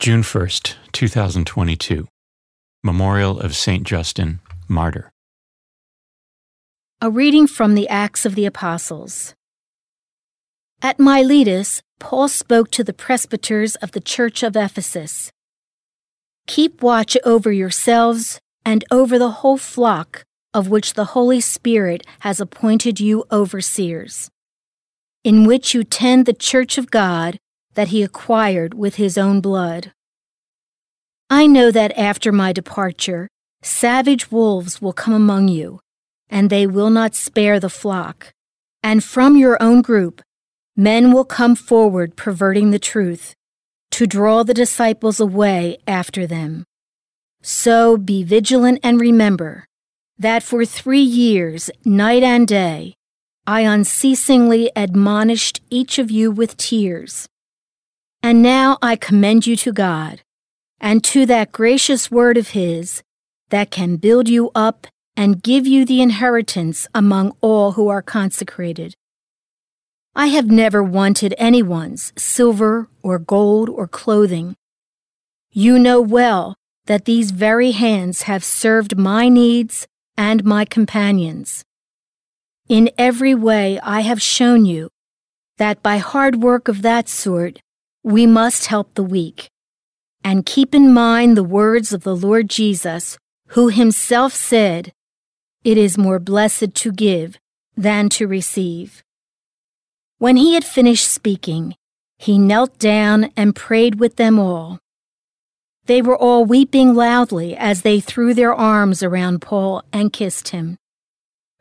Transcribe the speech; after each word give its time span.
June 0.00 0.22
1st, 0.22 0.76
2022. 0.92 2.08
Memorial 2.82 3.38
of 3.38 3.54
St. 3.54 3.86
Justin, 3.86 4.40
Martyr. 4.66 5.10
A 7.02 7.10
reading 7.10 7.46
from 7.46 7.74
the 7.74 7.86
Acts 7.86 8.24
of 8.24 8.34
the 8.34 8.46
Apostles. 8.46 9.34
At 10.80 10.98
Miletus, 10.98 11.82
Paul 11.98 12.28
spoke 12.28 12.70
to 12.70 12.82
the 12.82 12.94
presbyters 12.94 13.76
of 13.76 13.92
the 13.92 14.00
church 14.00 14.42
of 14.42 14.56
Ephesus 14.56 15.30
Keep 16.46 16.80
watch 16.80 17.18
over 17.22 17.52
yourselves 17.52 18.40
and 18.64 18.86
over 18.90 19.18
the 19.18 19.42
whole 19.42 19.58
flock 19.58 20.24
of 20.54 20.70
which 20.70 20.94
the 20.94 21.12
Holy 21.12 21.42
Spirit 21.42 22.06
has 22.20 22.40
appointed 22.40 23.00
you 23.00 23.24
overseers, 23.30 24.30
in 25.24 25.44
which 25.44 25.74
you 25.74 25.84
tend 25.84 26.24
the 26.24 26.32
church 26.32 26.78
of 26.78 26.90
God 26.90 27.38
that 27.74 27.88
he 27.88 28.02
acquired 28.02 28.74
with 28.74 28.96
his 28.96 29.16
own 29.16 29.40
blood. 29.40 29.92
I 31.28 31.46
know 31.46 31.70
that 31.70 31.96
after 31.96 32.32
my 32.32 32.52
departure, 32.52 33.28
savage 33.62 34.32
wolves 34.32 34.82
will 34.82 34.92
come 34.92 35.14
among 35.14 35.48
you, 35.48 35.80
and 36.28 36.50
they 36.50 36.66
will 36.66 36.90
not 36.90 37.14
spare 37.14 37.60
the 37.60 37.68
flock. 37.68 38.32
And 38.82 39.04
from 39.04 39.36
your 39.36 39.62
own 39.62 39.82
group, 39.82 40.22
men 40.76 41.12
will 41.12 41.24
come 41.24 41.54
forward 41.54 42.16
perverting 42.16 42.70
the 42.70 42.78
truth, 42.78 43.34
to 43.92 44.06
draw 44.06 44.42
the 44.42 44.54
disciples 44.54 45.20
away 45.20 45.78
after 45.86 46.26
them. 46.26 46.64
So 47.42 47.96
be 47.96 48.22
vigilant 48.22 48.80
and 48.82 49.00
remember 49.00 49.66
that 50.18 50.42
for 50.42 50.64
three 50.64 51.00
years, 51.00 51.70
night 51.84 52.22
and 52.22 52.46
day, 52.46 52.94
I 53.46 53.62
unceasingly 53.62 54.70
admonished 54.76 55.60
each 55.70 55.98
of 55.98 56.10
you 56.10 56.30
with 56.30 56.56
tears. 56.56 57.26
And 58.22 58.42
now 58.42 58.78
I 58.82 58.96
commend 58.96 59.46
you 59.46 59.56
to 59.56 59.72
God 59.72 60.22
and 60.80 61.02
to 61.04 61.26
that 61.26 61.52
gracious 61.52 62.10
word 62.10 62.36
of 62.36 62.48
His 62.48 63.02
that 63.48 63.70
can 63.70 63.96
build 63.96 64.28
you 64.28 64.50
up 64.54 64.86
and 65.16 65.42
give 65.42 65.66
you 65.66 65.84
the 65.84 66.00
inheritance 66.00 66.86
among 66.94 67.32
all 67.40 67.72
who 67.72 67.88
are 67.88 68.02
consecrated. 68.02 68.94
I 70.14 70.26
have 70.26 70.50
never 70.50 70.82
wanted 70.82 71.34
anyone's 71.38 72.12
silver 72.16 72.88
or 73.02 73.18
gold 73.18 73.68
or 73.68 73.86
clothing. 73.86 74.56
You 75.50 75.78
know 75.78 76.00
well 76.00 76.56
that 76.86 77.04
these 77.04 77.30
very 77.30 77.70
hands 77.70 78.22
have 78.22 78.44
served 78.44 78.98
my 78.98 79.28
needs 79.28 79.86
and 80.16 80.44
my 80.44 80.64
companions. 80.64 81.64
In 82.68 82.90
every 82.98 83.34
way, 83.34 83.80
I 83.80 84.00
have 84.00 84.20
shown 84.22 84.64
you 84.64 84.90
that 85.58 85.82
by 85.82 85.98
hard 85.98 86.36
work 86.42 86.68
of 86.68 86.82
that 86.82 87.08
sort, 87.08 87.60
we 88.02 88.26
must 88.26 88.66
help 88.66 88.94
the 88.94 89.02
weak. 89.02 89.48
And 90.22 90.46
keep 90.46 90.74
in 90.74 90.92
mind 90.92 91.36
the 91.36 91.44
words 91.44 91.92
of 91.92 92.02
the 92.02 92.16
Lord 92.16 92.48
Jesus, 92.48 93.18
who 93.48 93.68
himself 93.68 94.32
said, 94.32 94.92
It 95.64 95.78
is 95.78 95.98
more 95.98 96.18
blessed 96.18 96.74
to 96.74 96.92
give 96.92 97.38
than 97.76 98.08
to 98.10 98.26
receive. 98.26 99.02
When 100.18 100.36
he 100.36 100.54
had 100.54 100.64
finished 100.64 101.08
speaking, 101.08 101.74
he 102.18 102.38
knelt 102.38 102.78
down 102.78 103.30
and 103.36 103.56
prayed 103.56 103.98
with 103.98 104.16
them 104.16 104.38
all. 104.38 104.78
They 105.86 106.02
were 106.02 106.16
all 106.16 106.44
weeping 106.44 106.94
loudly 106.94 107.56
as 107.56 107.82
they 107.82 107.98
threw 107.98 108.34
their 108.34 108.54
arms 108.54 109.02
around 109.02 109.40
Paul 109.40 109.82
and 109.92 110.12
kissed 110.12 110.48
him, 110.48 110.76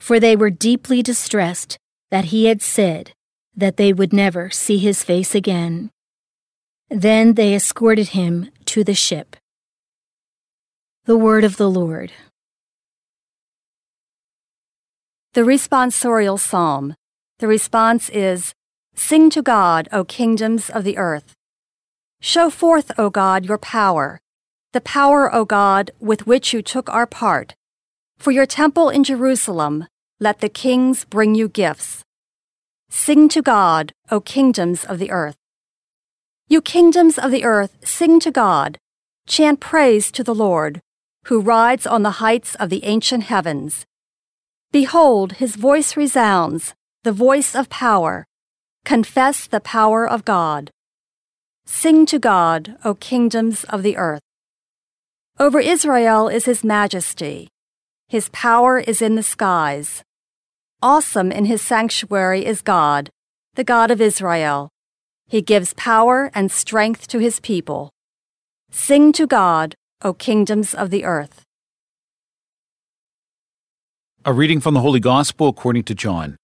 for 0.00 0.18
they 0.18 0.34
were 0.34 0.50
deeply 0.50 1.02
distressed 1.02 1.78
that 2.10 2.26
he 2.26 2.46
had 2.46 2.60
said 2.60 3.12
that 3.56 3.76
they 3.76 3.92
would 3.92 4.12
never 4.12 4.50
see 4.50 4.78
his 4.78 5.04
face 5.04 5.34
again. 5.34 5.90
Then 6.90 7.34
they 7.34 7.54
escorted 7.54 8.08
him 8.08 8.50
to 8.66 8.82
the 8.82 8.94
ship. 8.94 9.36
The 11.04 11.16
Word 11.16 11.44
of 11.44 11.56
the 11.56 11.68
Lord. 11.70 12.12
The 15.34 15.42
responsorial 15.42 16.38
psalm. 16.38 16.94
The 17.38 17.46
response 17.46 18.08
is 18.08 18.54
Sing 18.94 19.30
to 19.30 19.42
God, 19.42 19.88
O 19.92 20.02
kingdoms 20.02 20.70
of 20.70 20.82
the 20.82 20.96
earth. 20.96 21.34
Show 22.20 22.50
forth, 22.50 22.90
O 22.98 23.10
God, 23.10 23.44
your 23.44 23.58
power, 23.58 24.20
the 24.72 24.80
power, 24.80 25.32
O 25.32 25.44
God, 25.44 25.90
with 26.00 26.26
which 26.26 26.52
you 26.52 26.62
took 26.62 26.88
our 26.88 27.06
part. 27.06 27.54
For 28.18 28.32
your 28.32 28.46
temple 28.46 28.90
in 28.90 29.04
Jerusalem, 29.04 29.86
let 30.18 30.40
the 30.40 30.48
kings 30.48 31.04
bring 31.04 31.34
you 31.34 31.48
gifts. 31.48 32.02
Sing 32.90 33.28
to 33.28 33.40
God, 33.40 33.92
O 34.10 34.20
kingdoms 34.20 34.84
of 34.84 34.98
the 34.98 35.10
earth. 35.10 35.36
You 36.50 36.62
kingdoms 36.62 37.18
of 37.18 37.30
the 37.30 37.44
earth, 37.44 37.76
sing 37.84 38.18
to 38.20 38.30
God, 38.30 38.78
chant 39.26 39.60
praise 39.60 40.10
to 40.12 40.24
the 40.24 40.34
Lord, 40.34 40.80
who 41.26 41.42
rides 41.42 41.86
on 41.86 42.02
the 42.02 42.22
heights 42.22 42.54
of 42.54 42.70
the 42.70 42.84
ancient 42.84 43.24
heavens. 43.24 43.84
Behold, 44.72 45.32
his 45.32 45.56
voice 45.56 45.94
resounds, 45.94 46.74
the 47.04 47.12
voice 47.12 47.54
of 47.54 47.68
power. 47.68 48.26
Confess 48.86 49.46
the 49.46 49.60
power 49.60 50.08
of 50.08 50.24
God. 50.24 50.70
Sing 51.66 52.06
to 52.06 52.18
God, 52.18 52.78
O 52.82 52.94
kingdoms 52.94 53.64
of 53.64 53.82
the 53.82 53.98
earth. 53.98 54.22
Over 55.38 55.60
Israel 55.60 56.28
is 56.28 56.46
his 56.46 56.64
majesty. 56.64 57.48
His 58.08 58.30
power 58.30 58.78
is 58.78 59.02
in 59.02 59.16
the 59.16 59.22
skies. 59.22 60.02
Awesome 60.80 61.30
in 61.30 61.44
his 61.44 61.60
sanctuary 61.60 62.46
is 62.46 62.62
God, 62.62 63.10
the 63.54 63.64
God 63.64 63.90
of 63.90 64.00
Israel. 64.00 64.70
He 65.30 65.42
gives 65.42 65.74
power 65.74 66.30
and 66.34 66.50
strength 66.50 67.06
to 67.08 67.18
his 67.18 67.38
people. 67.38 67.90
Sing 68.70 69.12
to 69.12 69.26
God, 69.26 69.74
O 70.00 70.14
kingdoms 70.14 70.72
of 70.72 70.88
the 70.88 71.04
earth. 71.04 71.42
A 74.24 74.32
reading 74.32 74.58
from 74.58 74.72
the 74.72 74.80
Holy 74.80 75.00
Gospel 75.00 75.48
according 75.48 75.82
to 75.84 75.94
John. 75.94 76.38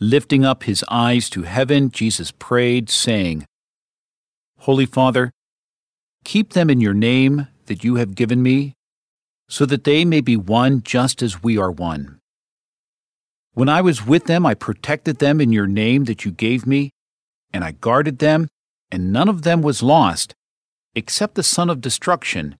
Lifting 0.00 0.46
up 0.46 0.62
his 0.62 0.82
eyes 0.88 1.28
to 1.30 1.42
heaven, 1.42 1.90
Jesus 1.90 2.30
prayed, 2.30 2.88
saying, 2.88 3.44
Holy 4.60 4.86
Father, 4.86 5.30
keep 6.24 6.54
them 6.54 6.70
in 6.70 6.80
your 6.80 6.94
name 6.94 7.48
that 7.66 7.84
you 7.84 7.96
have 7.96 8.14
given 8.14 8.42
me, 8.42 8.72
so 9.46 9.66
that 9.66 9.84
they 9.84 10.06
may 10.06 10.22
be 10.22 10.38
one 10.38 10.82
just 10.82 11.22
as 11.22 11.42
we 11.42 11.58
are 11.58 11.70
one. 11.70 12.18
When 13.52 13.68
I 13.68 13.82
was 13.82 14.06
with 14.06 14.24
them, 14.24 14.46
I 14.46 14.54
protected 14.54 15.18
them 15.18 15.38
in 15.38 15.52
your 15.52 15.66
name 15.66 16.04
that 16.04 16.24
you 16.24 16.30
gave 16.30 16.66
me 16.66 16.92
and 17.56 17.64
I 17.64 17.70
guarded 17.70 18.18
them, 18.18 18.48
and 18.92 19.10
none 19.14 19.30
of 19.30 19.40
them 19.40 19.62
was 19.62 19.82
lost, 19.82 20.34
except 20.94 21.36
the 21.36 21.42
son 21.42 21.70
of 21.70 21.80
destruction, 21.80 22.58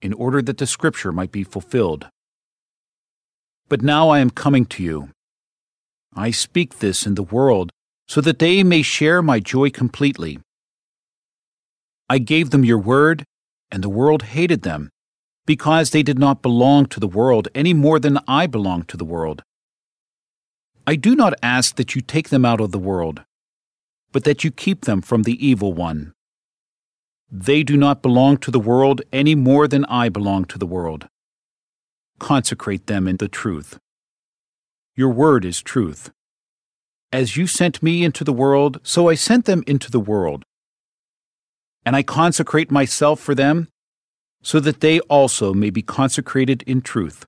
in 0.00 0.12
order 0.12 0.40
that 0.40 0.58
the 0.58 0.68
scripture 0.68 1.10
might 1.10 1.32
be 1.32 1.42
fulfilled. 1.42 2.06
But 3.68 3.82
now 3.82 4.08
I 4.10 4.20
am 4.20 4.30
coming 4.30 4.64
to 4.66 4.84
you. 4.84 5.10
I 6.14 6.30
speak 6.30 6.78
this 6.78 7.06
in 7.06 7.16
the 7.16 7.24
world, 7.24 7.72
so 8.06 8.20
that 8.20 8.38
they 8.38 8.62
may 8.62 8.82
share 8.82 9.20
my 9.20 9.40
joy 9.40 9.68
completely. 9.68 10.38
I 12.08 12.18
gave 12.18 12.50
them 12.50 12.64
your 12.64 12.78
word, 12.78 13.24
and 13.72 13.82
the 13.82 13.96
world 14.00 14.22
hated 14.22 14.62
them, 14.62 14.90
because 15.44 15.90
they 15.90 16.04
did 16.04 16.20
not 16.20 16.40
belong 16.40 16.86
to 16.86 17.00
the 17.00 17.08
world 17.08 17.48
any 17.52 17.74
more 17.74 17.98
than 17.98 18.20
I 18.28 18.46
belong 18.46 18.84
to 18.84 18.96
the 18.96 19.04
world. 19.04 19.42
I 20.86 20.94
do 20.94 21.16
not 21.16 21.34
ask 21.42 21.74
that 21.74 21.96
you 21.96 22.00
take 22.00 22.28
them 22.28 22.44
out 22.44 22.60
of 22.60 22.70
the 22.70 22.78
world 22.78 23.25
but 24.12 24.24
that 24.24 24.44
you 24.44 24.50
keep 24.50 24.84
them 24.84 25.02
from 25.02 25.22
the 25.22 25.46
evil 25.46 25.72
one. 25.72 26.12
They 27.30 27.62
do 27.62 27.76
not 27.76 28.02
belong 28.02 28.38
to 28.38 28.50
the 28.50 28.60
world 28.60 29.02
any 29.12 29.34
more 29.34 29.66
than 29.66 29.84
I 29.86 30.08
belong 30.08 30.44
to 30.46 30.58
the 30.58 30.66
world. 30.66 31.08
Consecrate 32.18 32.86
them 32.86 33.08
in 33.08 33.16
the 33.16 33.28
truth. 33.28 33.78
Your 34.94 35.10
word 35.10 35.44
is 35.44 35.60
truth. 35.60 36.10
As 37.12 37.36
you 37.36 37.46
sent 37.46 37.82
me 37.82 38.04
into 38.04 38.24
the 38.24 38.32
world, 38.32 38.80
so 38.82 39.08
I 39.08 39.14
sent 39.14 39.44
them 39.44 39.62
into 39.66 39.90
the 39.90 40.00
world. 40.00 40.44
And 41.84 41.94
I 41.94 42.02
consecrate 42.02 42.70
myself 42.70 43.20
for 43.20 43.34
them, 43.34 43.68
so 44.42 44.60
that 44.60 44.80
they 44.80 45.00
also 45.00 45.52
may 45.52 45.70
be 45.70 45.82
consecrated 45.82 46.62
in 46.62 46.80
truth. 46.80 47.26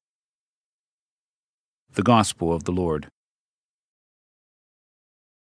The 1.92 2.02
Gospel 2.02 2.52
of 2.52 2.64
the 2.64 2.72
Lord. 2.72 3.08